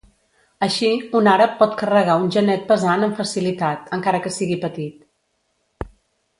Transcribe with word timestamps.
Així, 0.67 0.87
un 1.19 1.29
àrab 1.33 1.53
pot 1.59 1.75
carregar 1.81 2.15
un 2.23 2.25
genet 2.37 2.65
pesant 2.73 3.09
amb 3.09 3.21
facilitat, 3.21 3.95
encara 4.01 4.25
que 4.27 4.35
sigui 4.41 4.61
petit. 4.67 5.89